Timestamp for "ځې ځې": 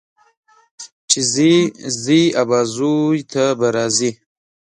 1.33-2.21